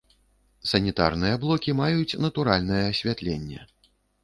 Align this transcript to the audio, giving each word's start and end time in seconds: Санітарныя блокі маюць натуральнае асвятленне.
Санітарныя 0.69 1.35
блокі 1.43 1.77
маюць 1.81 2.17
натуральнае 2.27 2.83
асвятленне. 2.91 3.59